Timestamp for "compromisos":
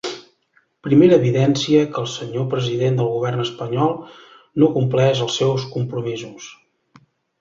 5.77-6.49